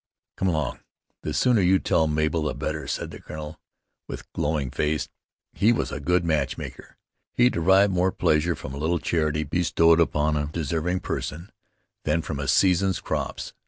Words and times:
"Come 0.35 0.47
along, 0.47 0.79
the 1.21 1.31
sooner 1.31 1.61
you 1.61 1.77
tell 1.77 2.07
Mabel 2.07 2.41
the 2.41 2.55
better," 2.55 2.87
said 2.87 3.11
the 3.11 3.21
colonel 3.21 3.59
with 4.07 4.33
glowing 4.33 4.71
face. 4.71 5.07
He 5.53 5.71
was 5.71 5.91
a 5.91 5.99
good 5.99 6.25
matchmaker. 6.25 6.97
He 7.35 7.51
derived 7.51 7.93
more 7.93 8.11
pleasure 8.11 8.55
from 8.55 8.73
a 8.73 8.77
little 8.79 8.97
charity 8.97 9.43
bestowed 9.43 9.99
upon 9.99 10.37
a 10.37 10.47
deserving 10.47 11.01
person, 11.01 11.51
than 12.03 12.23
from 12.23 12.39
a 12.39 12.47
season's 12.47 12.99
crops. 12.99 13.53